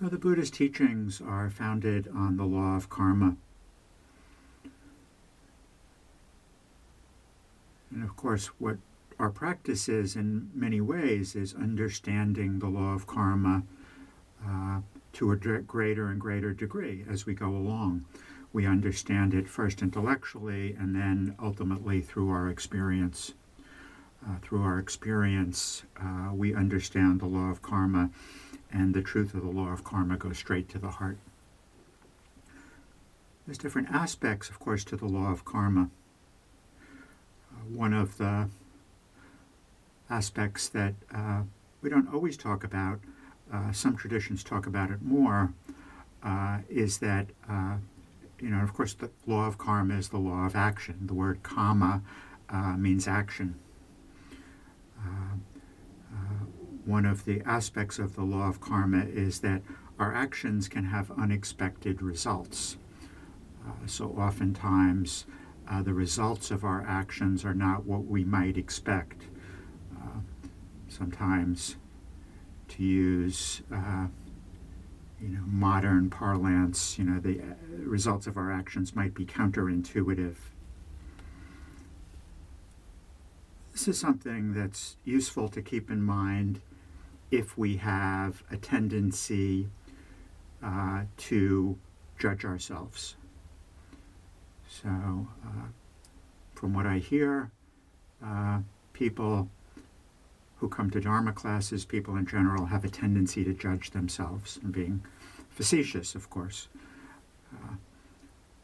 [0.00, 3.36] So the Buddha's teachings are founded on the law of karma.
[7.90, 8.78] And of course, what
[9.18, 13.62] our practice is in many ways is understanding the law of karma
[14.42, 14.80] uh,
[15.12, 18.06] to a greater and greater degree as we go along.
[18.54, 23.34] We understand it first intellectually and then ultimately through our experience.
[24.26, 28.10] Uh, through our experience, uh, we understand the law of karma,
[28.72, 31.18] and the truth of the law of karma goes straight to the heart.
[33.46, 35.90] There's different aspects, of course, to the law of karma.
[37.52, 38.48] Uh, one of the
[40.08, 41.42] aspects that uh,
[41.82, 43.00] we don't always talk about,
[43.52, 45.52] uh, some traditions talk about it more,
[46.22, 47.26] uh, is that,
[48.40, 51.06] you know, of course, the law of karma is the law of action.
[51.06, 52.02] The word karma
[52.76, 53.56] means action.
[54.98, 55.36] Uh, uh,
[56.84, 59.62] one of the aspects of the law of karma is that
[59.98, 62.76] our actions can have unexpected results.
[63.66, 65.26] Uh, so oftentimes,
[65.70, 69.24] uh, the results of our actions are not what we might expect.
[69.94, 70.20] Uh,
[70.88, 71.76] sometimes,
[72.68, 74.06] to use uh,
[75.20, 80.36] you know modern parlance, you know the results of our actions might be counterintuitive
[83.80, 86.60] This is something that's useful to keep in mind
[87.30, 89.68] if we have a tendency
[90.62, 91.78] uh, to
[92.18, 93.16] judge ourselves.
[94.68, 95.68] So, uh,
[96.54, 97.50] from what I hear,
[98.24, 98.60] uh,
[98.92, 99.48] people
[100.56, 104.72] who come to Dharma classes, people in general, have a tendency to judge themselves and
[104.72, 105.02] being
[105.48, 106.68] facetious, of course.
[107.52, 107.74] Uh,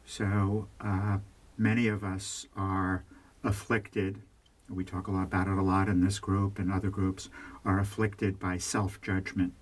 [0.04, 1.18] so, uh,
[1.56, 3.02] many of us are
[3.42, 4.20] afflicted
[4.68, 7.28] we talk a lot about it a lot in this group and other groups,
[7.64, 9.52] are afflicted by self judgment.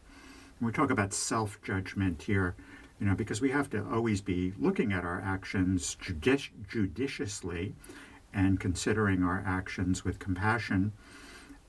[0.61, 2.55] We talk about self judgment here,
[2.99, 7.75] you know, because we have to always be looking at our actions judici- judiciously
[8.33, 10.93] and considering our actions with compassion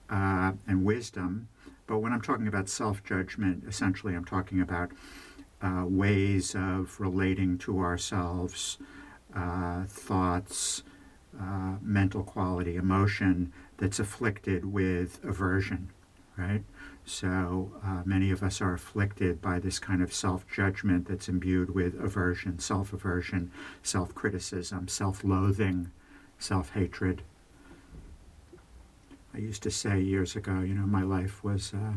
[0.09, 1.47] uh, and wisdom.
[1.87, 4.91] But when I'm talking about self judgment, essentially I'm talking about
[5.61, 8.77] uh, ways of relating to ourselves,
[9.35, 10.83] uh, thoughts,
[11.39, 15.89] uh, mental quality, emotion that's afflicted with aversion,
[16.37, 16.63] right?
[17.05, 21.75] So uh, many of us are afflicted by this kind of self judgment that's imbued
[21.75, 23.51] with aversion, self aversion,
[23.83, 25.91] self criticism, self loathing,
[26.39, 27.21] self hatred.
[29.33, 31.93] I used to say years ago, you know, my life was, uh,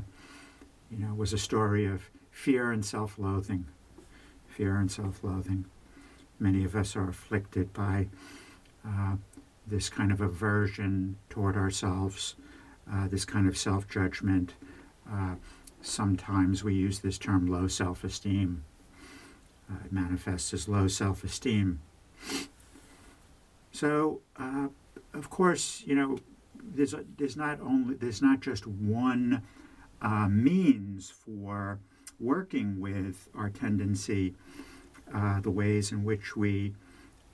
[0.91, 3.67] you know, was a story of fear and self loathing.
[4.49, 5.65] Fear and self loathing.
[6.39, 8.09] Many of us are afflicted by
[8.87, 9.17] uh,
[9.69, 12.35] this kind of aversion toward ourselves,
[12.91, 14.55] uh, this kind of self judgment.
[15.11, 15.37] Uh,
[15.81, 18.65] sometimes we use this term low self esteem.
[19.71, 21.81] Uh, it manifests as low self esteem.
[23.73, 24.69] So, uh,
[25.15, 26.19] of course, you know,
[26.75, 29.43] there's, there's not only there's not just one
[30.03, 31.79] uh, means for
[32.21, 34.35] working with our tendency,
[35.15, 36.75] uh, the ways in which we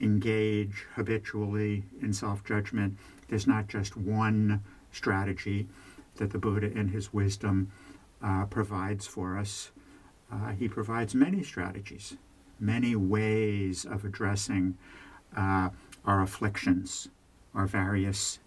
[0.01, 2.97] engage habitually in self judgment.
[3.29, 4.63] There's not just one
[4.93, 5.67] strategy
[6.17, 7.71] that the Buddha, in his wisdom,
[8.23, 9.71] uh, provides for us.
[10.31, 12.17] Uh, he provides many strategies,
[12.59, 14.77] many ways of addressing
[15.37, 15.71] uh,
[16.05, 17.09] our afflictions,
[17.55, 18.39] our various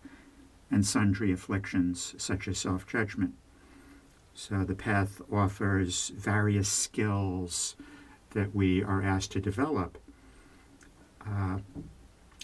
[0.69, 3.33] and sundry afflictions, such as self judgment.
[4.33, 7.75] So the path offers various skills
[8.31, 9.97] that we are asked to develop
[11.27, 11.57] uh,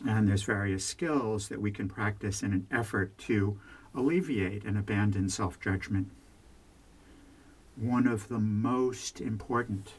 [0.05, 3.59] and there's various skills that we can practice in an effort to
[3.95, 6.09] alleviate and abandon self judgment.
[7.75, 9.93] One of the most important,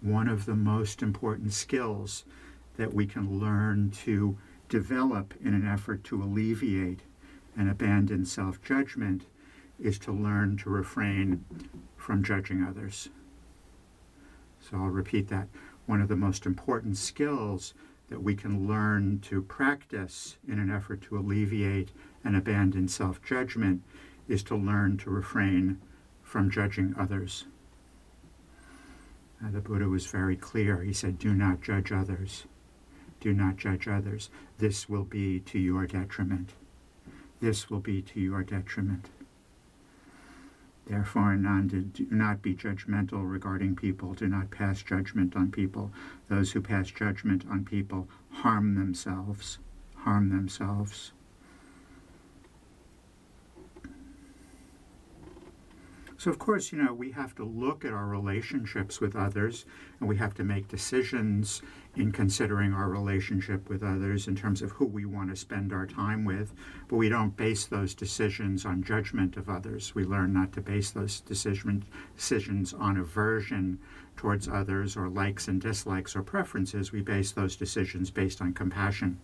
[0.00, 2.24] one of the most important skills
[2.76, 4.38] that we can learn to
[4.68, 7.00] develop in an effort to alleviate
[7.56, 9.26] and abandon self judgment
[9.78, 11.44] is to learn to refrain
[11.96, 13.08] from judging others.
[14.60, 15.48] So I'll repeat that.
[15.86, 17.74] One of the most important skills
[18.10, 21.90] that we can learn to practice in an effort to alleviate
[22.24, 23.82] and abandon self judgment
[24.28, 25.80] is to learn to refrain
[26.22, 27.46] from judging others.
[29.42, 30.82] Uh, the Buddha was very clear.
[30.82, 32.44] He said, Do not judge others.
[33.20, 34.28] Do not judge others.
[34.58, 36.50] This will be to your detriment.
[37.40, 39.08] This will be to your detriment.
[40.90, 44.12] Therefore, Ananda, do not be judgmental regarding people.
[44.14, 45.92] Do not pass judgment on people.
[46.28, 49.60] Those who pass judgment on people harm themselves.
[49.98, 51.12] Harm themselves.
[56.20, 59.64] So, of course, you know, we have to look at our relationships with others
[59.98, 61.62] and we have to make decisions
[61.96, 65.86] in considering our relationship with others in terms of who we want to spend our
[65.86, 66.52] time with.
[66.88, 69.94] But we don't base those decisions on judgment of others.
[69.94, 73.78] We learn not to base those decision, decisions on aversion
[74.14, 76.92] towards others or likes and dislikes or preferences.
[76.92, 79.20] We base those decisions based on compassion.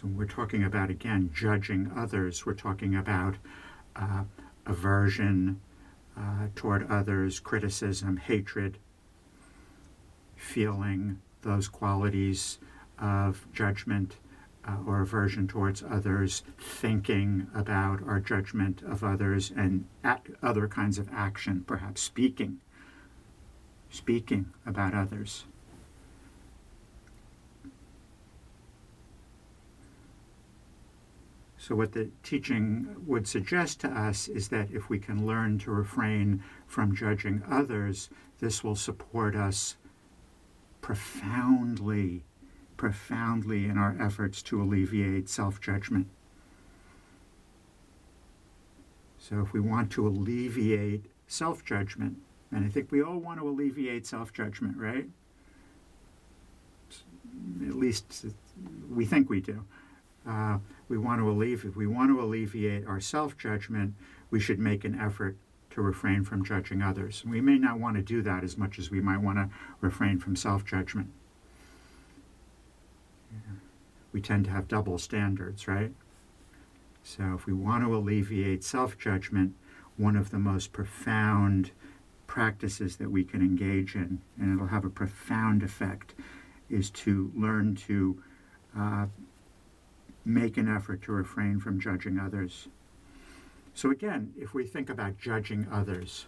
[0.00, 2.46] So we're talking about, again, judging others.
[2.46, 3.34] We're talking about
[3.94, 4.24] uh,
[4.64, 5.60] aversion
[6.16, 8.78] uh, toward others, criticism, hatred,
[10.36, 12.58] feeling those qualities
[12.98, 14.16] of judgment
[14.66, 19.84] uh, or aversion towards others, thinking about our judgment of others, and
[20.42, 22.60] other kinds of action, perhaps speaking,
[23.90, 25.44] speaking about others.
[31.60, 35.70] So, what the teaching would suggest to us is that if we can learn to
[35.70, 38.08] refrain from judging others,
[38.38, 39.76] this will support us
[40.80, 42.24] profoundly,
[42.78, 46.06] profoundly in our efforts to alleviate self judgment.
[49.18, 52.16] So, if we want to alleviate self judgment,
[52.50, 55.10] and I think we all want to alleviate self judgment, right?
[57.68, 58.24] At least
[58.88, 59.66] we think we do.
[60.26, 60.58] Uh,
[60.88, 63.94] we want to alleviate, if we want to alleviate our self judgment,
[64.30, 65.36] we should make an effort
[65.70, 67.24] to refrain from judging others.
[67.24, 69.48] We may not want to do that as much as we might want to
[69.80, 71.10] refrain from self judgment.
[74.12, 75.92] We tend to have double standards, right?
[77.02, 79.54] So, if we want to alleviate self judgment,
[79.96, 81.70] one of the most profound
[82.26, 86.14] practices that we can engage in, and it'll have a profound effect,
[86.68, 88.22] is to learn to
[88.76, 89.06] uh,
[90.32, 92.68] make an effort to refrain from judging others.
[93.74, 96.26] So, again, if we think about judging others,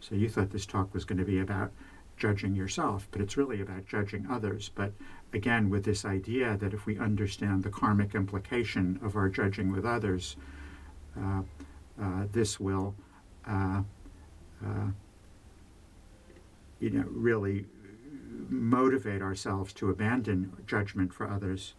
[0.00, 1.72] so you thought this talk was going to be about
[2.16, 4.70] judging yourself, but it's really about judging others.
[4.74, 4.92] But
[5.32, 9.84] again, with this idea that if we understand the karmic implication of our judging with
[9.84, 10.36] others,
[11.18, 11.42] uh,
[12.00, 12.94] uh, this will,
[13.46, 13.82] uh,
[14.64, 14.86] uh
[16.80, 17.66] you know, really
[18.48, 21.74] motivate ourselves to abandon judgment for others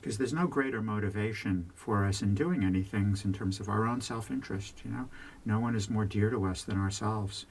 [0.00, 3.86] because there's no greater motivation for us in doing any things in terms of our
[3.86, 5.08] own self-interest you know?
[5.44, 7.46] No one is more dear to us than ourselves.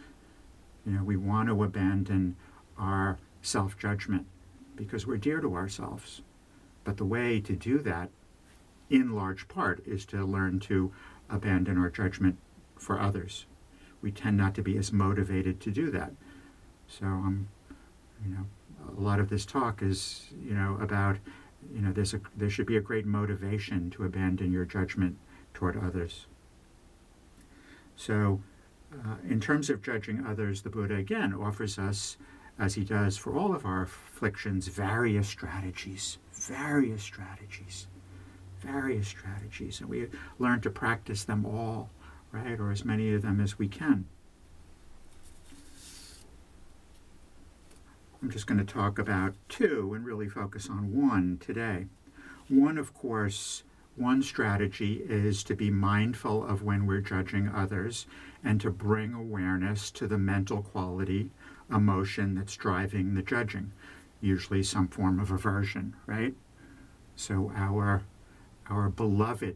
[0.85, 2.35] You know we want to abandon
[2.77, 4.25] our self-judgment
[4.75, 6.21] because we're dear to ourselves.
[6.83, 8.09] But the way to do that
[8.89, 10.91] in large part is to learn to
[11.29, 12.37] abandon our judgment
[12.75, 13.45] for others.
[14.01, 16.13] We tend not to be as motivated to do that.
[16.87, 17.49] So um,
[18.25, 18.45] you know
[18.97, 21.17] a lot of this talk is you know about
[21.73, 25.17] you know, there's a, there should be a great motivation to abandon your judgment
[25.53, 26.25] toward others.
[27.95, 28.41] So,
[28.93, 32.17] uh, in terms of judging others, the Buddha again offers us,
[32.57, 37.87] as he does for all of our afflictions, various strategies, various strategies,
[38.59, 39.79] various strategies.
[39.79, 40.07] And we
[40.39, 41.89] learn to practice them all,
[42.31, 44.05] right, or as many of them as we can.
[48.21, 51.85] I'm just going to talk about two and really focus on one today.
[52.49, 53.63] One, of course,
[53.95, 58.07] one strategy is to be mindful of when we're judging others
[58.43, 61.31] and to bring awareness to the mental quality,
[61.71, 63.71] emotion that's driving the judging,
[64.19, 66.33] usually some form of aversion, right?
[67.15, 68.03] So our
[68.69, 69.55] our beloved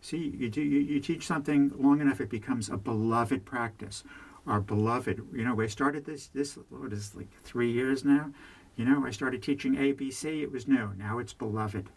[0.00, 4.02] see you you, you teach something long enough it becomes a beloved practice
[4.46, 5.22] our beloved.
[5.32, 8.30] You know, we started this, this, what is like three years now?
[8.76, 10.92] You know, I started teaching ABC, it was new.
[10.96, 11.88] Now it's beloved.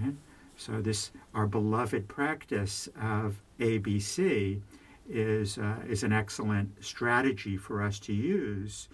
[0.00, 0.14] Right?
[0.56, 4.60] So this, our beloved practice of ABC
[5.08, 8.88] is, uh, is an excellent strategy for us to use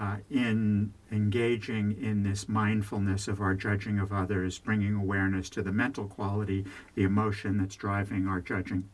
[0.00, 5.72] uh, in engaging in this mindfulness of our judging of others, bringing awareness to the
[5.72, 8.88] mental quality, the emotion that's driving our judging.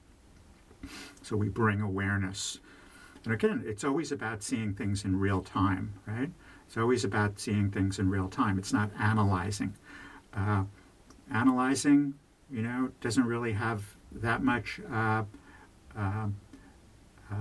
[1.23, 2.59] So we bring awareness
[3.25, 6.31] and again, it's always about seeing things in real time, right?
[6.66, 8.59] It's always about seeing things in real time.
[8.59, 9.75] It's not analyzing.
[10.35, 10.64] Uh,
[11.33, 12.14] analyzing,
[12.50, 15.25] you know, doesn't really have that much uh,
[15.97, 16.26] uh,
[17.31, 17.35] uh,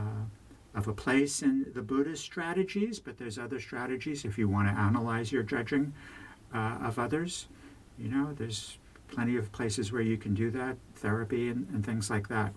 [0.73, 4.73] of a place in the Buddhist strategies, but there's other strategies if you want to
[4.73, 5.93] analyze your judging
[6.53, 7.47] uh, of others.
[7.97, 8.77] You know, there's
[9.09, 12.53] plenty of places where you can do that, therapy and, and things like that.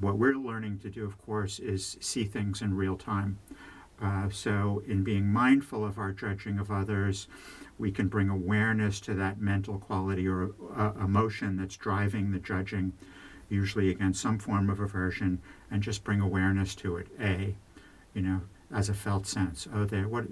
[0.00, 3.38] What we're learning to do, of course, is see things in real time.
[4.00, 7.28] Uh, so, in being mindful of our judging of others,
[7.78, 12.92] we can bring awareness to that mental quality or uh, emotion that's driving the judging,
[13.48, 17.06] usually against some form of aversion, and just bring awareness to it.
[17.20, 17.54] A,
[18.12, 18.40] you know,
[18.72, 19.68] as a felt sense.
[19.72, 20.24] Oh, there, what?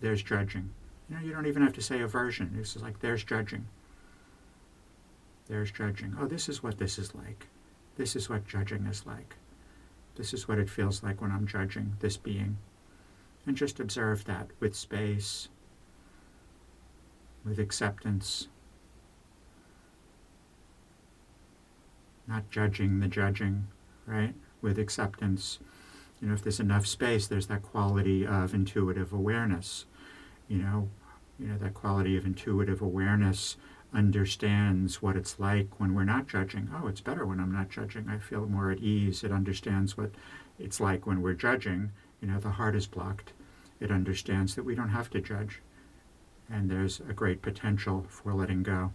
[0.00, 0.70] There's judging.
[1.08, 2.56] You know, you don't even have to say aversion.
[2.58, 3.66] It's just like there's judging.
[5.48, 6.14] There's judging.
[6.18, 7.46] Oh, this is what this is like.
[7.98, 9.34] This is what judging is like.
[10.14, 12.56] This is what it feels like when I'm judging this being.
[13.44, 15.48] And just observe that with space,
[17.44, 18.46] with acceptance,
[22.28, 23.66] not judging the judging,
[24.06, 24.34] right?
[24.62, 25.58] With acceptance.
[26.20, 29.86] You know, if there's enough space, there's that quality of intuitive awareness.
[30.46, 30.88] You know,
[31.38, 33.56] you know that quality of intuitive awareness
[33.92, 36.70] understands what it's like when we're not judging.
[36.74, 38.08] Oh, it's better when I'm not judging.
[38.08, 39.24] I feel more at ease.
[39.24, 40.10] It understands what
[40.58, 41.92] it's like when we're judging.
[42.20, 43.32] You know, the heart is blocked.
[43.80, 45.62] It understands that we don't have to judge.
[46.50, 48.92] And there's a great potential for letting go.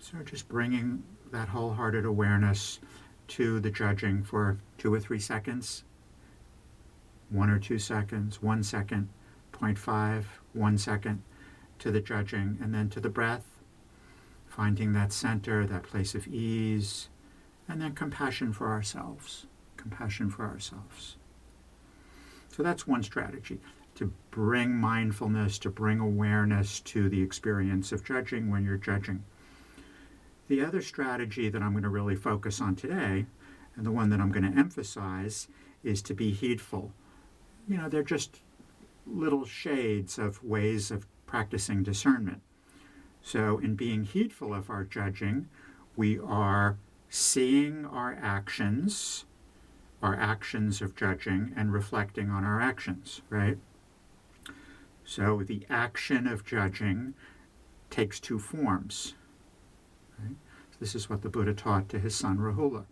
[0.00, 2.80] So just bringing that wholehearted awareness
[3.28, 5.84] to the judging for two or three seconds,
[7.28, 9.08] one or two seconds, one second,
[9.60, 11.22] 0.5, one second
[11.78, 13.46] to the judging, and then to the breath,
[14.46, 17.08] finding that center, that place of ease,
[17.68, 19.46] and then compassion for ourselves.
[19.76, 21.16] Compassion for ourselves.
[22.48, 23.60] So that's one strategy
[23.94, 29.24] to bring mindfulness, to bring awareness to the experience of judging when you're judging.
[30.48, 33.26] The other strategy that I'm going to really focus on today,
[33.76, 35.48] and the one that I'm going to emphasize,
[35.84, 36.92] is to be heedful.
[37.68, 38.40] You know, they're just
[39.10, 42.42] little shades of ways of practicing discernment.
[43.22, 45.48] So, in being heedful of our judging,
[45.96, 49.26] we are seeing our actions,
[50.02, 53.58] our actions of judging, and reflecting on our actions, right?
[55.04, 57.14] So, the action of judging
[57.90, 59.14] takes two forms.
[60.18, 60.36] Right?
[60.78, 62.84] This is what the Buddha taught to his son Rahula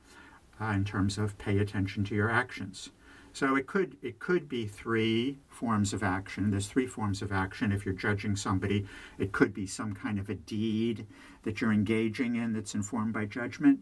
[0.61, 2.91] uh, in terms of pay attention to your actions.
[3.39, 6.51] So it could it could be three forms of action.
[6.51, 7.71] There's three forms of action.
[7.71, 8.85] If you're judging somebody,
[9.17, 11.07] it could be some kind of a deed
[11.45, 13.79] that you're engaging in that's informed by judgment.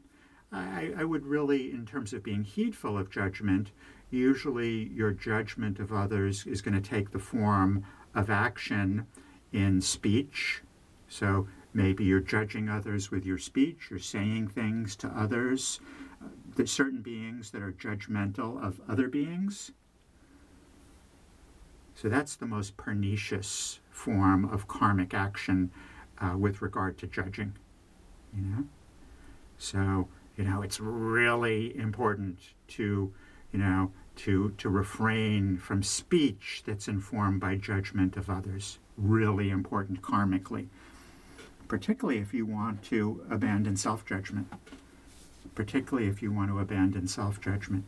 [0.53, 3.71] I, I would really, in terms of being heedful of judgment,
[4.11, 7.83] usually your judgment of others is going to take the form
[8.15, 9.07] of action
[9.55, 10.61] in speech.
[11.09, 15.81] So maybe you're judging others with your speech, you're saying things to others
[16.57, 19.73] that certain beings that are judgmental of other beings.
[21.95, 25.71] So that's the most pernicious form of karmic action
[26.19, 27.55] uh, with regard to judging.
[28.35, 28.65] You know,
[29.57, 33.13] so you know it's really important to
[33.53, 38.79] you know to to refrain from speech that's informed by judgment of others.
[38.99, 40.69] Really important karmically,
[41.69, 44.49] particularly if you want to abandon self-judgment
[45.57, 47.85] particularly if you want to abandon self judgment.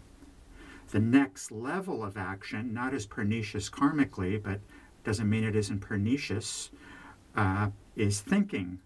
[0.91, 4.61] The next level of action, not as pernicious karmically, but
[5.05, 6.71] doesn't mean it isn't pernicious,
[7.37, 8.81] uh, is thinking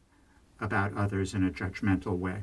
[0.61, 2.43] about others in a judgmental way.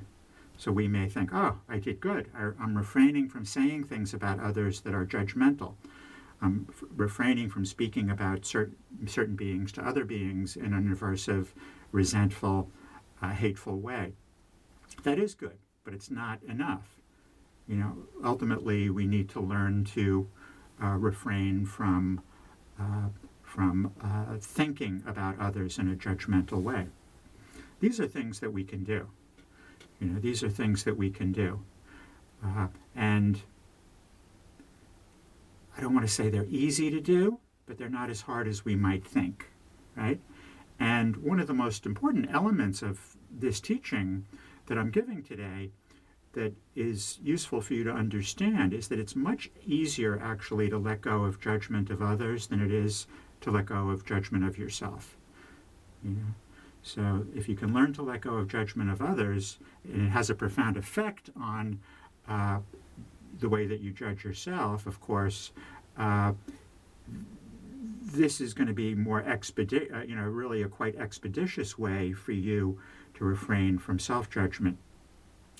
[0.57, 2.29] So we may think, oh, I did good.
[2.33, 5.75] I, am refraining from saying things about others that are judgmental.
[6.41, 8.73] I'm f- refraining from speaking about cert-
[9.07, 11.47] certain beings to other beings in an aversive,
[11.91, 12.71] resentful,
[13.21, 14.13] uh, hateful way.
[15.03, 15.57] That is good
[15.89, 17.01] but it's not enough.
[17.67, 20.27] You know, ultimately, we need to learn to
[20.83, 22.21] uh, refrain from
[22.79, 23.09] uh,
[23.41, 26.85] from uh, thinking about others in a judgmental way.
[27.79, 29.07] These are things that we can do.
[29.99, 31.59] You know, these are things that we can do,
[32.45, 33.41] uh, and
[35.75, 38.63] I don't want to say they're easy to do, but they're not as hard as
[38.63, 39.47] we might think,
[39.97, 40.21] right?
[40.79, 44.27] And one of the most important elements of this teaching
[44.69, 45.71] that I'm giving today
[46.33, 51.01] that is useful for you to understand is that it's much easier actually to let
[51.01, 53.07] go of judgment of others than it is
[53.41, 55.17] to let go of judgment of yourself.
[56.03, 56.33] You know?
[56.81, 60.29] So if you can learn to let go of judgment of others, and it has
[60.29, 61.79] a profound effect on
[62.27, 62.59] uh,
[63.39, 65.51] the way that you judge yourself, of course,
[65.97, 66.33] uh,
[68.01, 72.13] this is going to be more expeditious, uh, you know, really a quite expeditious way
[72.13, 72.79] for you
[73.15, 74.77] to refrain from self-judgment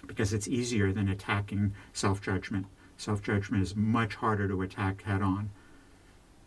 [0.07, 2.65] because it's easier than attacking self judgment.
[2.97, 5.51] Self judgment is much harder to attack head on.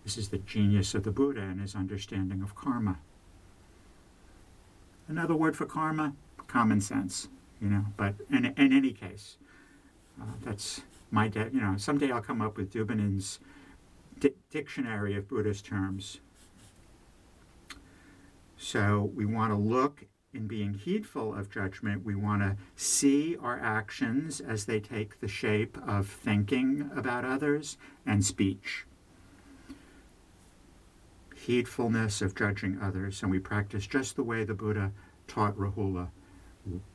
[0.04, 2.98] This is the genius of the Buddha and his understanding of karma.
[5.08, 6.14] Another word for karma,
[6.46, 7.28] common sense,
[7.60, 9.36] you know, but in, in any case,
[10.20, 13.38] uh, that's, my, de- you know, someday I'll come up with Doobinin's
[14.18, 16.20] di- dictionary of Buddhist terms.
[18.56, 23.58] So we want to look in being heedful of judgment, we want to see our
[23.58, 28.86] actions as they take the shape of thinking about others and speech.
[31.46, 34.92] Heedfulness of judging others, and we practice just the way the Buddha
[35.26, 36.08] taught Rahula.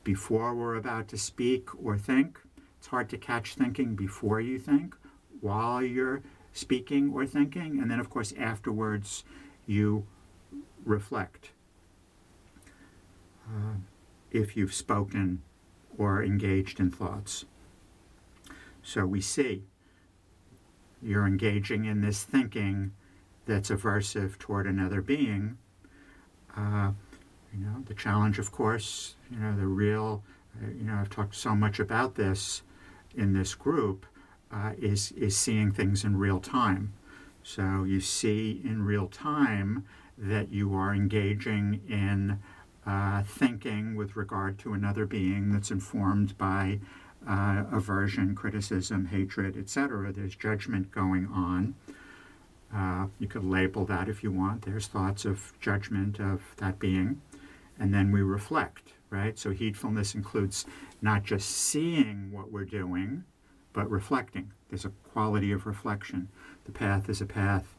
[0.02, 2.40] Before we're about to speak or think,
[2.78, 4.96] it's hard to catch thinking before you think,
[5.40, 9.24] while you're speaking or thinking, and then, of course, afterwards
[9.66, 10.06] you
[10.84, 11.50] reflect
[14.30, 15.42] if you've spoken
[15.96, 17.44] or engaged in thoughts.
[18.82, 19.64] So we see
[21.02, 22.92] you're engaging in this thinking
[23.46, 25.58] that's aversive toward another being.
[26.56, 26.92] Uh,
[27.52, 30.22] you know, the challenge, of course, you know, the real,
[30.60, 32.62] uh, you know, I've talked so much about this
[33.14, 34.06] in this group,
[34.52, 36.92] uh, is, is seeing things in real time.
[37.42, 39.86] So you see in real time
[40.18, 42.40] that you are engaging in
[42.86, 46.80] uh, thinking with regard to another being that's informed by
[47.26, 50.12] uh, aversion, criticism, hatred, etc.
[50.12, 51.74] There's judgment going on.
[52.74, 54.62] Uh, you could label that if you want.
[54.62, 57.20] There's thoughts of judgment of that being.
[57.78, 59.38] And then we reflect, right?
[59.38, 60.66] So heedfulness includes
[61.00, 63.24] not just seeing what we're doing,
[63.72, 64.52] but reflecting.
[64.68, 66.28] There's a quality of reflection.
[66.64, 67.76] The path is a path,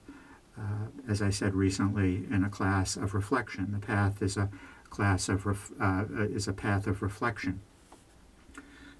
[0.57, 3.71] uh, as I said recently in a class, of reflection.
[3.71, 4.49] The path is a
[4.89, 7.61] class of ref, uh, is a path of reflection.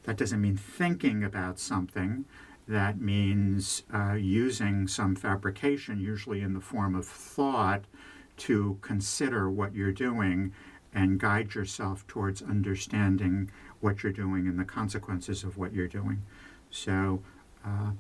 [0.03, 2.25] That doesn't mean thinking about something.
[2.67, 7.85] That means uh, using some fabrication, usually in the form of thought,
[8.37, 10.53] to consider what you're doing
[10.93, 16.21] and guide yourself towards understanding what you're doing and the consequences of what you're doing.
[16.69, 17.21] So,
[17.65, 17.91] uh,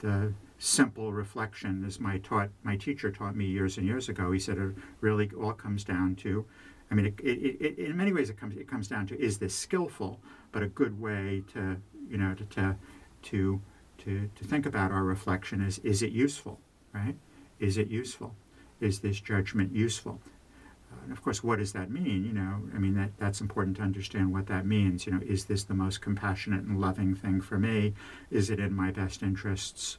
[0.00, 4.38] the simple reflection, as my taught my teacher taught me years and years ago, he
[4.38, 6.46] said it really all comes down to
[6.90, 9.38] I mean, it, it, it, in many ways, it comes it comes down to is
[9.38, 10.20] this skillful,
[10.52, 11.76] but a good way to
[12.08, 12.76] you know to to
[13.22, 13.60] to
[13.98, 16.60] to, to think about our reflection is is it useful,
[16.92, 17.16] right?
[17.58, 18.36] Is it useful?
[18.80, 20.20] Is this judgment useful?
[21.02, 22.24] And of course, what does that mean?
[22.24, 25.06] You know, I mean that that's important to understand what that means.
[25.06, 27.94] You know, is this the most compassionate and loving thing for me?
[28.30, 29.98] Is it in my best interests?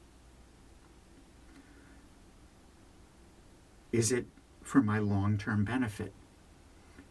[3.92, 4.26] Is it
[4.62, 6.14] for my long-term benefit?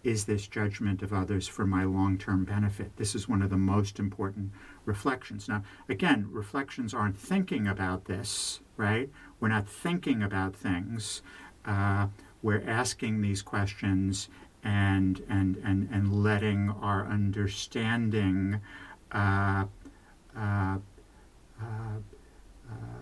[0.07, 2.97] is this judgment of others for my long term benefit?
[2.97, 4.53] This is one of the most important
[4.85, 5.49] reflections.
[5.49, 9.11] Now, again, reflections aren't thinking about this, right?
[9.41, 11.23] We're not thinking about things.
[11.65, 12.07] Uh,
[12.41, 14.29] we're asking these questions
[14.63, 18.61] and, and, and, and letting our understanding
[19.11, 19.65] uh,
[20.37, 20.79] uh,
[21.61, 21.99] uh,
[22.71, 23.01] uh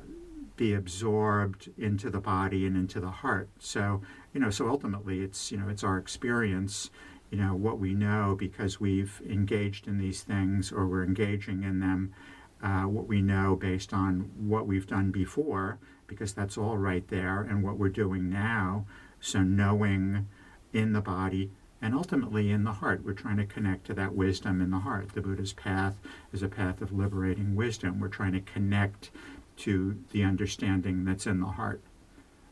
[0.56, 3.48] be absorbed into the body and into the heart.
[3.58, 6.90] So, you know, so ultimately it's, you know, it's our experience,
[7.30, 11.80] you know, what we know because we've engaged in these things or we're engaging in
[11.80, 12.14] them,
[12.62, 17.42] uh, what we know based on what we've done before, because that's all right there,
[17.42, 18.86] and what we're doing now.
[19.20, 20.28] So, knowing
[20.72, 21.50] in the body
[21.84, 23.04] and ultimately in the heart.
[23.04, 25.10] We're trying to connect to that wisdom in the heart.
[25.12, 25.98] The Buddha's path
[26.32, 28.00] is a path of liberating wisdom.
[28.00, 29.10] We're trying to connect
[29.58, 31.80] to the understanding that's in the heart,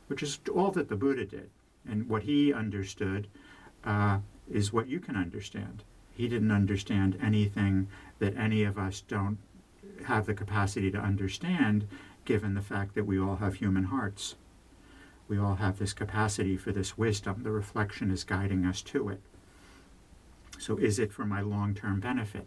[0.06, 1.50] which is all that the Buddha did.
[1.88, 3.26] And what he understood
[3.84, 4.18] uh,
[4.50, 5.82] is what you can understand.
[6.14, 7.88] He didn't understand anything
[8.18, 9.38] that any of us don't
[10.04, 11.88] have the capacity to understand,
[12.24, 14.36] given the fact that we all have human hearts.
[15.28, 17.42] We all have this capacity for this wisdom.
[17.42, 19.20] The reflection is guiding us to it.
[20.58, 22.46] So, is it for my long term benefit?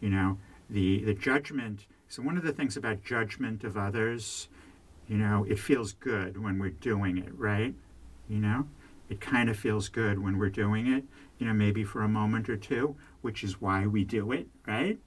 [0.00, 4.48] You know, the, the judgment so, one of the things about judgment of others,
[5.08, 7.74] you know, it feels good when we're doing it, right?
[8.28, 8.68] You know,
[9.08, 11.04] it kind of feels good when we're doing it,
[11.38, 14.98] you know, maybe for a moment or two, which is why we do it, right?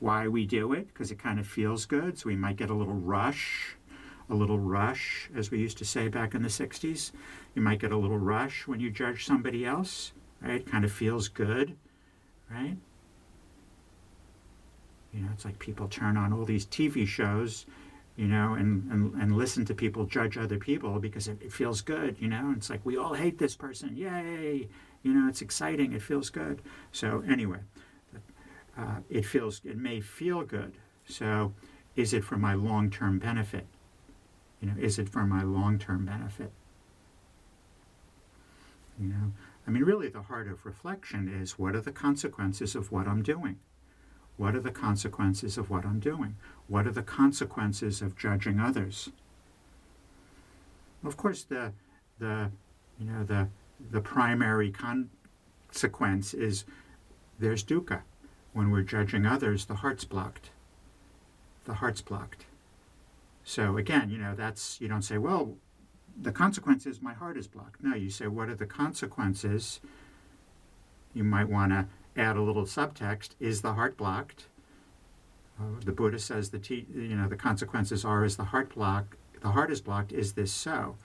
[0.00, 2.18] Why we do it, because it kind of feels good.
[2.18, 3.76] So, we might get a little rush,
[4.30, 7.12] a little rush, as we used to say back in the 60s.
[7.54, 10.62] You might get a little rush when you judge somebody else, right?
[10.62, 11.76] It kind of feels good,
[12.50, 12.78] right?
[15.18, 17.66] You know, it's like people turn on all these TV shows,
[18.14, 21.80] you know, and, and, and listen to people judge other people because it, it feels
[21.80, 22.54] good, you know.
[22.56, 23.96] It's like we all hate this person.
[23.96, 24.68] Yay!
[25.02, 25.92] You know, it's exciting.
[25.92, 26.62] It feels good.
[26.92, 27.58] So anyway,
[28.78, 30.74] uh, it feels it may feel good.
[31.08, 31.52] So
[31.96, 33.66] is it for my long-term benefit?
[34.60, 36.52] You know, is it for my long-term benefit?
[39.00, 39.32] You know,
[39.66, 43.24] I mean, really, the heart of reflection is what are the consequences of what I'm
[43.24, 43.58] doing?
[44.38, 46.36] What are the consequences of what I'm doing?
[46.68, 49.10] What are the consequences of judging others?
[51.04, 51.72] Of course, the
[52.18, 52.50] the
[52.98, 53.48] you know the
[53.90, 56.64] the primary consequence is
[57.38, 58.02] there's dukkha.
[58.52, 60.50] When we're judging others, the heart's blocked.
[61.64, 62.46] The heart's blocked.
[63.44, 65.56] So again, you know, that's you don't say, well,
[66.20, 67.82] the consequence is my heart is blocked.
[67.82, 69.80] No, you say, what are the consequences?
[71.14, 71.86] You might want to
[72.18, 74.46] add a little subtext: Is the heart blocked?
[75.60, 79.16] Uh, the Buddha says the te- you know the consequences are is the heart block
[79.40, 80.12] the heart is blocked.
[80.12, 80.96] Is this so?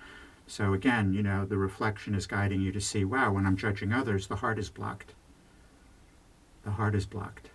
[0.47, 3.93] So again, you know, the reflection is guiding you to see, wow, when I'm judging
[3.93, 5.13] others, the heart is blocked.
[6.63, 7.49] The heart is blocked.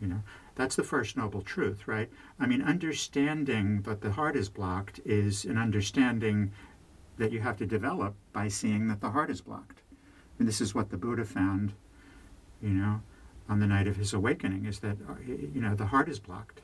[0.00, 0.22] You know,
[0.54, 2.10] that's the first noble truth, right?
[2.40, 6.52] I mean, understanding that the heart is blocked is an understanding
[7.18, 9.82] that you have to develop by seeing that the heart is blocked.
[10.38, 11.72] And this is what the Buddha found,
[12.62, 13.02] you know,
[13.48, 16.60] on the night of his awakening, is that, uh, you know, the heart is blocked.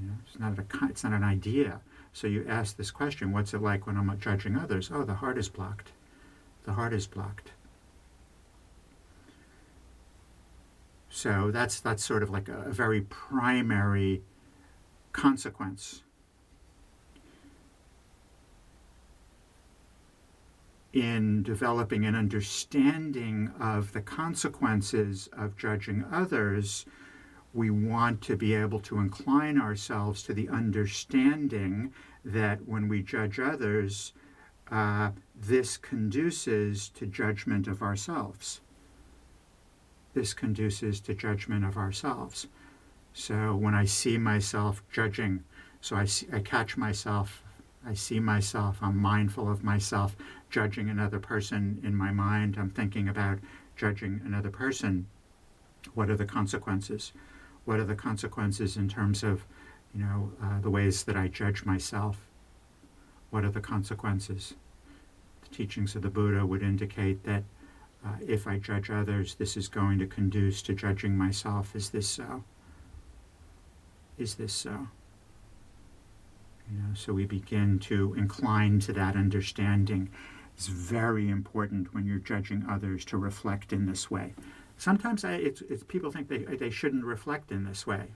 [0.00, 1.80] You know, it's not a, it's not an idea.
[2.12, 4.90] So you ask this question what's it like when I'm judging others?
[4.92, 5.92] Oh, the heart is blocked.
[6.64, 7.52] The heart is blocked.
[11.10, 14.22] So that's, that's sort of like a, a very primary
[15.12, 16.02] consequence.
[20.92, 26.86] In developing an understanding of the consequences of judging others,
[27.52, 31.92] we want to be able to incline ourselves to the understanding
[32.24, 34.12] that when we judge others,
[34.70, 38.60] uh, this conduces to judgment of ourselves.
[40.14, 42.48] This conduces to judgment of ourselves.
[43.12, 45.44] So when I see myself judging,
[45.80, 47.42] so I, see, I catch myself,
[47.84, 50.16] I see myself, I'm mindful of myself
[50.50, 53.38] judging another person in my mind, I'm thinking about
[53.76, 55.06] judging another person.
[55.94, 57.12] What are the consequences?
[57.64, 59.44] What are the consequences in terms of
[59.94, 62.26] you know, uh, the ways that I judge myself.
[63.30, 64.54] What are the consequences?
[65.42, 67.44] The teachings of the Buddha would indicate that
[68.04, 71.74] uh, if I judge others, this is going to conduce to judging myself.
[71.74, 72.44] Is this so?
[74.16, 74.88] Is this so?
[76.70, 80.10] You know, so we begin to incline to that understanding.
[80.58, 84.34] It's very important when you're judging others to reflect in this way.
[84.76, 88.08] Sometimes I, it's, it's, people think they, they shouldn't reflect in this way.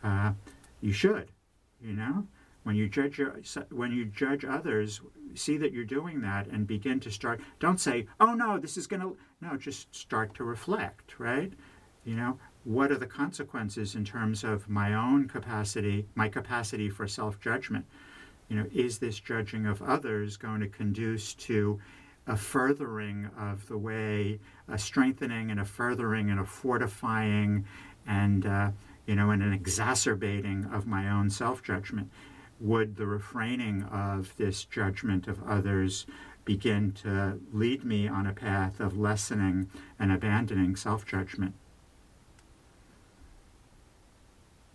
[0.00, 0.34] Uh,
[0.80, 1.32] you should,
[1.80, 2.28] you know.
[2.62, 5.00] When you judge your, when you judge others,
[5.34, 7.40] see that you're doing that and begin to start.
[7.58, 11.52] Don't say, "Oh no, this is going to." No, just start to reflect, right?
[12.04, 17.08] You know, what are the consequences in terms of my own capacity, my capacity for
[17.08, 17.86] self-judgment?
[18.48, 21.80] You know, is this judging of others going to conduce to
[22.26, 27.64] a furthering of the way, a strengthening and a furthering and a fortifying
[28.06, 28.70] and uh,
[29.06, 32.10] you know, and an exacerbating of my own self judgment?
[32.58, 36.06] Would the refraining of this judgment of others
[36.44, 41.54] begin to lead me on a path of lessening and abandoning self judgment?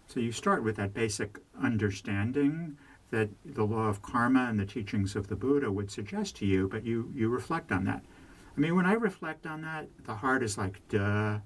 [0.08, 2.78] So you start with that basic understanding
[3.12, 6.68] that the law of karma and the teachings of the Buddha would suggest to you,
[6.68, 8.04] but you, you reflect on that.
[8.56, 11.40] I mean, when I reflect on that, the heart is like, duh,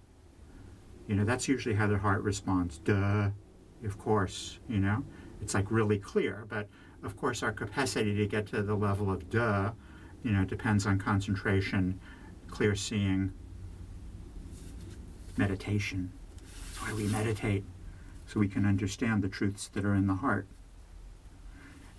[1.07, 2.79] you know, that's usually how the heart responds.
[2.79, 3.29] Duh,
[3.83, 5.03] of course, you know.
[5.41, 6.45] It's like really clear.
[6.49, 6.67] But
[7.03, 9.71] of course, our capacity to get to the level of duh,
[10.23, 11.99] you know, depends on concentration,
[12.47, 13.31] clear seeing,
[15.37, 16.11] meditation.
[16.47, 17.63] That's why we meditate,
[18.25, 20.47] so we can understand the truths that are in the heart.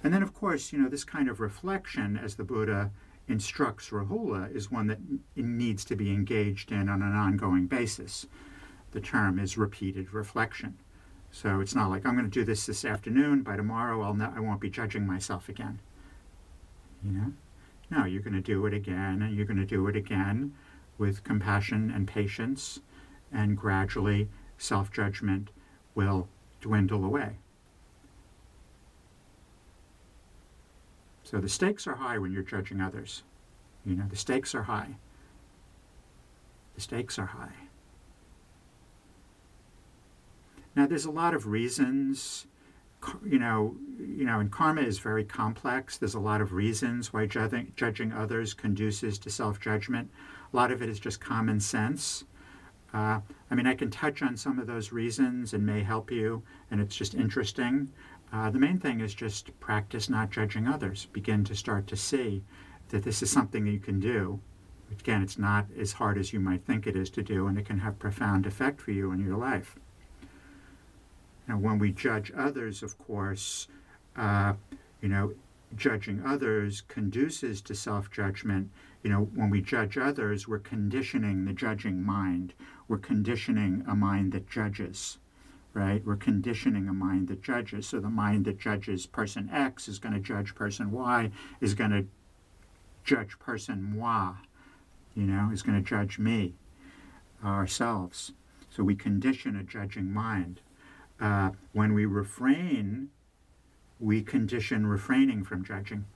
[0.03, 2.91] And then, of course, you know, this kind of reflection, as the Buddha
[3.29, 4.99] instructs Rahula, is one that
[5.35, 8.27] needs to be engaged in on an ongoing basis
[8.97, 10.79] the term is repeated reflection.
[11.31, 13.43] So it's not like I'm going to do this this afternoon.
[13.43, 15.81] By tomorrow, I'll not, I won't be judging myself again.
[17.05, 17.33] You know,
[17.91, 20.55] no, you're going to do it again, and you're going to do it again
[20.97, 22.81] with compassion and patience,
[23.31, 25.51] and gradually self-judgment
[25.95, 26.29] will
[26.63, 27.37] dwindle away.
[31.27, 33.25] So the stakes are high when you're judging others.
[33.85, 34.95] You know, the stakes are high.
[36.77, 37.55] The stakes are high.
[40.77, 42.47] Now, there's a lot of reasons.
[43.25, 45.99] You know, you know, and karma is very complex.
[45.99, 50.09] There's a lot of reasons why judging, judging others conduces to self-judgment.
[50.53, 52.23] A lot of it is just common sense.
[52.95, 53.19] Uh,
[53.51, 56.81] I mean, I can touch on some of those reasons and may help you, and
[56.81, 57.91] it's just interesting.
[58.33, 61.07] Uh, the main thing is just practice not judging others.
[61.13, 62.43] Begin to start to see
[62.89, 64.41] that this is something that you can do,
[64.91, 67.65] Again, it's not as hard as you might think it is to do, and it
[67.65, 69.77] can have profound effect for you in your life.
[71.49, 73.69] Now, when we judge others, of course,
[74.17, 74.55] uh,
[75.01, 75.35] you know,
[75.75, 78.71] judging others conduces to self judgment.
[79.03, 82.55] You know, when we judge others, we're conditioning the judging mind.
[82.89, 85.19] We're conditioning a mind that judges,
[85.77, 86.03] right?
[86.07, 87.87] We're conditioning a mind that judges.
[87.87, 91.91] So the mind that judges person X is going to judge person Y, is going
[91.91, 92.07] to
[93.05, 94.33] judge person moi,
[95.15, 96.55] you know, is going to judge me,
[97.45, 98.33] ourselves.
[98.71, 100.61] So we condition a judging mind.
[101.21, 103.11] Uh, when we refrain,
[104.01, 106.07] we condition refraining from judging.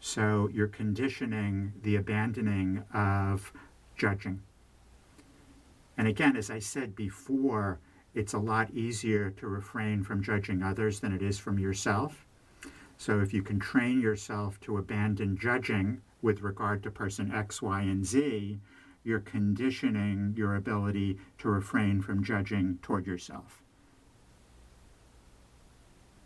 [0.00, 3.52] So you're conditioning the abandoning of
[3.96, 4.42] judging.
[5.96, 7.78] And again, as I said before,
[8.14, 12.26] it's a lot easier to refrain from judging others than it is from yourself.
[12.98, 17.80] So if you can train yourself to abandon judging with regard to person X, Y,
[17.80, 18.58] and Z,
[19.04, 23.62] you're conditioning your ability to refrain from judging toward yourself.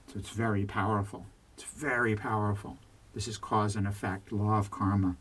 [0.09, 1.27] So it's very powerful.
[1.55, 2.79] It's very powerful.
[3.15, 5.17] This is cause and effect, law of karma.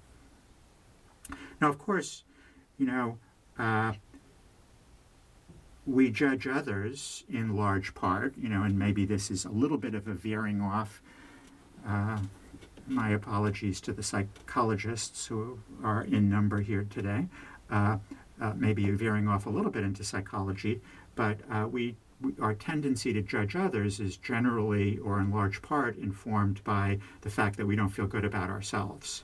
[1.62, 2.24] Now, of course,
[2.78, 3.20] you know,
[3.58, 3.94] uh,
[5.86, 9.96] we judge others in large part, you know, and maybe this is a little bit
[9.96, 11.02] of a veering off.
[11.86, 12.20] Uh,
[12.88, 17.28] my apologies to the psychologists who are in number here today.
[17.70, 17.98] Uh,
[18.42, 20.82] uh, maybe veering off a little bit into psychology,
[21.16, 25.96] but uh, we, we, our tendency to judge others is generally or in large part
[25.98, 29.24] informed by the fact that we don't feel good about ourselves.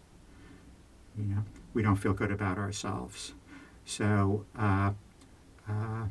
[1.18, 1.44] You know,
[1.74, 3.34] we don't feel good about ourselves.
[3.84, 4.92] So, uh,
[5.68, 6.06] uh,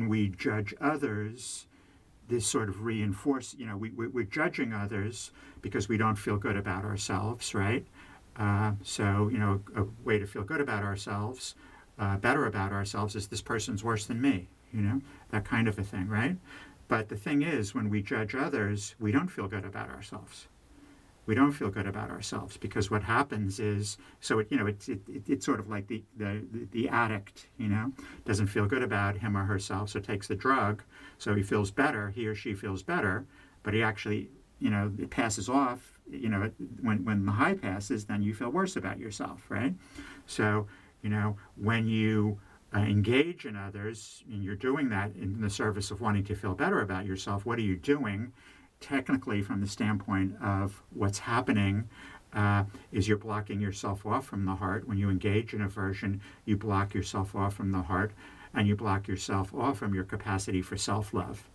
[0.00, 1.66] when we judge others,
[2.28, 6.38] this sort of reinforce, you know, we, we, are judging others because we don't feel
[6.38, 7.86] good about ourselves, right?
[8.36, 11.54] Uh, so, you know, a way to feel good about ourselves,
[11.98, 15.78] uh, better about ourselves, is this person's worse than me, you know, that kind of
[15.78, 16.36] a thing, right?
[16.88, 20.48] But the thing is, when we judge others, we don't feel good about ourselves
[21.30, 24.88] we don't feel good about ourselves because what happens is so it you know it's
[24.88, 27.92] it, it, it's sort of like the, the the addict you know
[28.24, 30.82] doesn't feel good about him or herself so takes the drug
[31.18, 33.24] so he feels better he or she feels better
[33.62, 36.50] but he actually you know it passes off you know
[36.82, 39.74] when when the high passes then you feel worse about yourself right?
[40.26, 40.66] So
[41.00, 42.40] you know when you
[42.74, 46.54] uh, engage in others and you're doing that in the service of wanting to feel
[46.54, 48.32] better about yourself what are you doing
[48.80, 51.88] technically from the standpoint of what's happening
[52.32, 54.86] uh, is you're blocking yourself off from the heart.
[54.86, 58.12] When you engage in aversion, you block yourself off from the heart
[58.54, 61.48] and you block yourself off from your capacity for self love.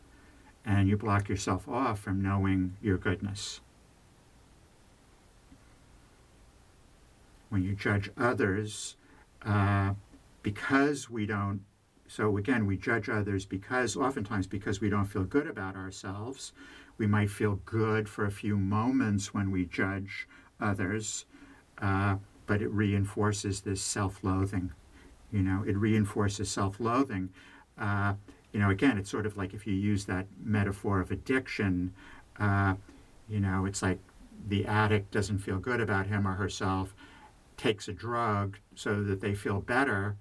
[0.65, 3.61] And you block yourself off from knowing your goodness.
[7.49, 8.95] When you judge others,
[9.45, 9.93] uh,
[10.41, 11.61] because we don't,
[12.07, 16.51] so again, we judge others because, oftentimes, because we don't feel good about ourselves,
[16.97, 20.27] we might feel good for a few moments when we judge
[20.59, 21.25] others,
[21.81, 22.15] uh,
[22.47, 24.71] but it reinforces this self loathing.
[25.31, 27.29] You know, it reinforces self loathing.
[27.77, 28.13] Uh,
[28.53, 31.93] you know, again, it's sort of like if you use that metaphor of addiction,
[32.39, 32.75] uh,
[33.27, 33.99] you know, it's like
[34.47, 36.95] the addict doesn't feel good about him or herself,
[37.57, 40.15] takes a drug so that they feel better,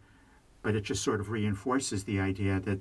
[0.62, 2.80] but it just sort of reinforces the idea that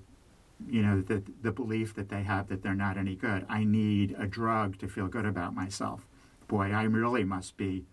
[0.69, 3.45] you know, the, the belief that they have that they're not any good.
[3.49, 6.05] I need a drug to feel good about myself.
[6.47, 7.85] Boy, I really must be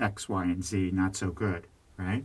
[0.00, 2.24] X, Y, and Z, not so good, right?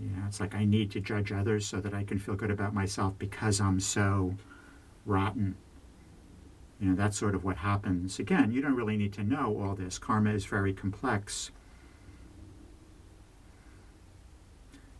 [0.00, 2.50] You know, it's like I need to judge others so that I can feel good
[2.50, 4.34] about myself because I'm so
[5.06, 5.56] rotten.
[6.80, 8.18] You know, that's sort of what happens.
[8.18, 9.98] Again, you don't really need to know all this.
[9.98, 11.50] Karma is very complex.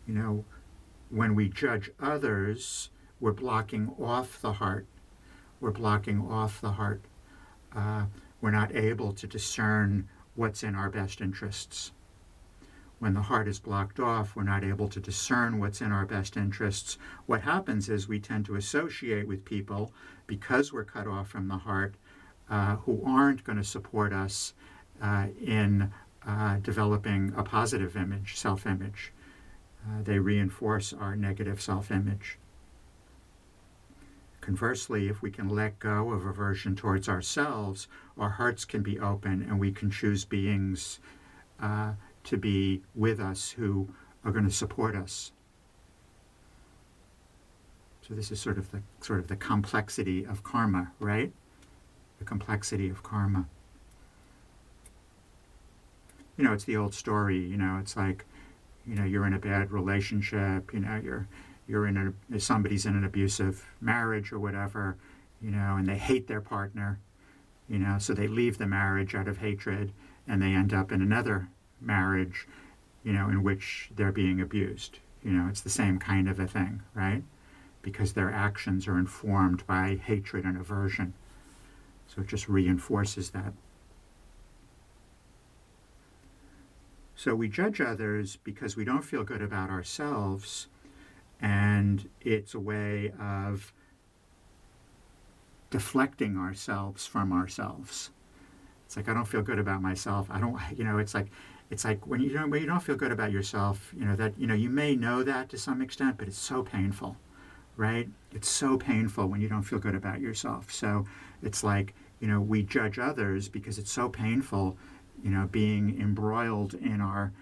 [0.07, 0.45] You know,
[1.11, 2.91] when we judge others,
[3.21, 4.87] we're blocking off the heart.
[5.61, 7.03] We're blocking off the heart.
[7.75, 8.07] Uh,
[8.41, 11.93] we're not able to discern what's in our best interests.
[12.99, 16.37] When the heart is blocked off, we're not able to discern what's in our best
[16.37, 16.97] interests.
[17.27, 19.93] What happens is we tend to associate with people
[20.27, 21.95] because we're cut off from the heart
[22.49, 24.55] uh, who aren't going to support us
[25.03, 25.93] uh, in
[26.27, 29.13] uh, developing a positive image, self image.
[29.87, 32.39] Uh, they reinforce our negative self image.
[34.41, 39.43] Conversely, if we can let go of aversion towards ourselves, our hearts can be open
[39.43, 41.01] and we can choose beings
[41.61, 41.93] uh,
[42.25, 43.89] to be with us who
[44.25, 45.33] are going to support us.
[48.03, 51.33] So this is sort of the sort of the complexity of karma, right?
[52.19, 53.47] the complexity of karma.
[56.37, 58.25] You know, it's the old story, you know, it's like,
[58.87, 61.27] you know, you're in a bad relationship, you know, you're
[61.69, 64.97] you're in a somebody's in an abusive marriage or whatever,
[65.43, 66.99] you know, and they hate their partner,
[67.69, 69.93] you know, so they leave the marriage out of hatred
[70.29, 71.49] and they end up in another
[71.81, 72.47] marriage,
[73.03, 74.99] you know, in which they're being abused.
[75.23, 77.23] You know, it's the same kind of a thing, right?
[77.83, 81.15] Because their actions are informed by hatred and aversion.
[82.07, 83.53] So it just reinforces that.
[87.17, 90.69] So we judge others because we don't feel good about ourselves,
[91.41, 93.73] and it's a way of
[95.71, 98.11] deflecting ourselves from ourselves.
[98.85, 100.29] It's like I don't feel good about myself.
[100.31, 101.29] I don't, you know, it's like
[101.71, 104.39] it's like when you don't when you don't feel good about yourself, you know that
[104.39, 107.17] you know you may know that to some extent, but it's so painful,
[107.77, 108.11] right?
[108.33, 110.71] It's so painful when you don't feel good about yourself.
[110.71, 111.07] So
[111.43, 114.77] it's like you know we judge others because it's so painful,
[115.23, 117.33] you know, being embroiled in our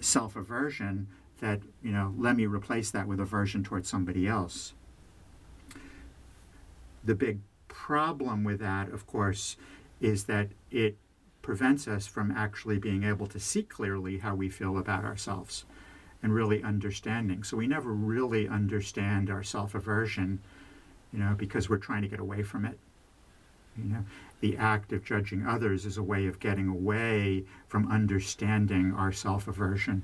[0.00, 1.08] self aversion
[1.40, 4.74] that you know let me replace that with aversion towards somebody else.
[7.04, 9.56] The big problem with that, of course,
[10.00, 10.96] is that it
[11.42, 15.64] prevents us from actually being able to see clearly how we feel about ourselves
[16.22, 17.42] and really understanding.
[17.42, 20.40] So we never really understand our self aversion,
[21.12, 22.78] you know, because we're trying to get away from it.
[23.76, 24.04] You know,
[24.40, 29.48] the act of judging others is a way of getting away from understanding our self
[29.48, 30.02] aversion.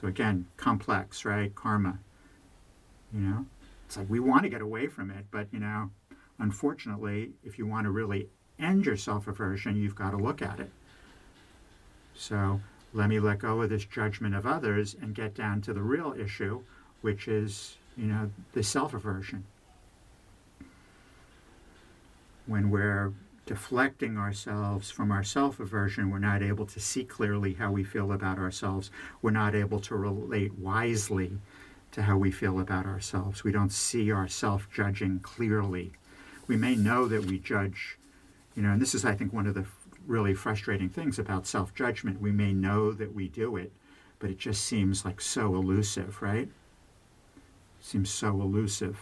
[0.00, 1.54] So again, complex, right?
[1.54, 1.98] Karma.
[3.12, 3.46] You know,
[3.86, 5.90] it's like we want to get away from it, but you know,
[6.38, 8.28] unfortunately, if you want to really
[8.58, 10.70] end your self aversion, you've got to look at it.
[12.14, 12.60] So
[12.92, 16.14] let me let go of this judgment of others and get down to the real
[16.18, 16.62] issue,
[17.00, 19.44] which is, you know, the self aversion.
[22.48, 23.12] When we're
[23.46, 28.10] deflecting ourselves from our self aversion, we're not able to see clearly how we feel
[28.10, 28.90] about ourselves.
[29.22, 31.38] We're not able to relate wisely
[31.92, 33.44] to how we feel about ourselves.
[33.44, 35.92] We don't see our self judging clearly.
[36.48, 37.98] We may know that we judge
[38.58, 39.66] you know, and this is, I think, one of the
[40.04, 42.20] really frustrating things about self judgment.
[42.20, 43.70] We may know that we do it,
[44.18, 46.48] but it just seems like so elusive, right?
[47.78, 48.98] Seems so elusive.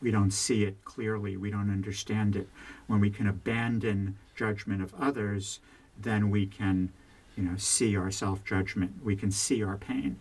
[0.00, 1.36] We don't see it clearly.
[1.36, 2.48] We don't understand it.
[2.86, 5.60] When we can abandon judgment of others,
[6.00, 6.92] then we can,
[7.36, 9.02] you know, see our self judgment.
[9.02, 10.20] We can see our pain.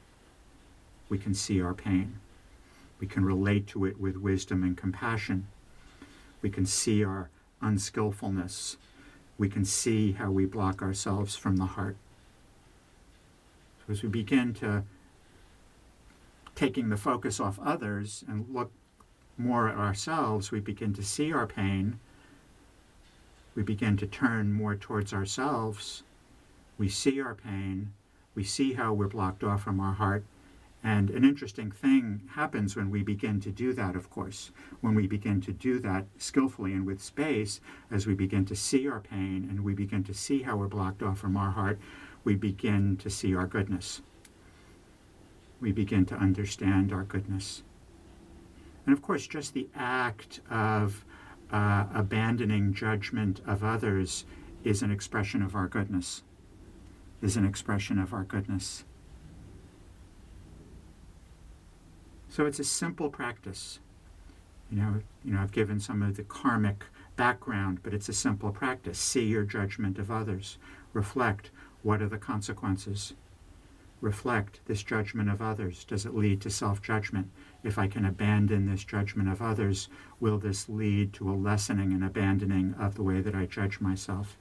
[1.09, 2.19] We can see our pain.
[2.99, 5.47] We can relate to it with wisdom and compassion.
[6.41, 7.29] We can see our
[7.61, 8.77] unskillfulness,
[9.37, 11.97] we can see how we block ourselves from the heart.
[13.85, 14.83] So as we begin to
[16.55, 18.71] taking the focus off others and look
[19.37, 21.99] more at ourselves, we begin to see our pain.
[23.55, 26.03] We begin to turn more towards ourselves.
[26.77, 27.93] We see our pain.
[28.35, 30.23] We see how we're blocked off from our heart.
[30.83, 34.51] And an interesting thing happens when we begin to do that, of course.
[34.81, 38.87] When we begin to do that skillfully and with space, as we begin to see
[38.87, 41.79] our pain and we begin to see how we're blocked off from our heart,
[42.23, 44.01] we begin to see our goodness.
[45.59, 47.63] We begin to understand our goodness.
[48.87, 51.03] And of course, just the act of
[51.51, 54.23] uh, abandoning judgment of others
[54.63, 56.23] is an expression of our goodness,
[57.21, 58.85] is an expression of our goodness.
[62.29, 63.79] So it's a simple practice.
[64.71, 66.85] You know, you know, I've given some of the karmic
[67.17, 68.97] background, but it's a simple practice.
[68.97, 70.57] See your judgment of others.
[70.93, 71.51] Reflect.
[71.83, 73.13] What are the consequences?
[73.99, 75.83] Reflect this judgment of others.
[75.83, 77.29] Does it lead to self judgment?
[77.67, 79.89] If I can abandon this judgment of others,
[80.21, 84.37] will this lead to a lessening and abandoning of the way that I judge myself?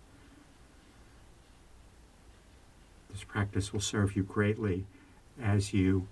[3.11, 4.87] This practice will serve you greatly
[5.43, 6.07] as you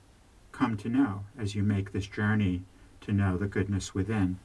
[0.51, 2.65] come to know as you make this journey
[3.03, 4.41] to know the goodness within.